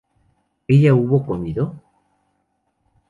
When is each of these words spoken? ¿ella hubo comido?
¿ella 0.67 0.95
hubo 0.95 1.23
comido? 1.27 1.75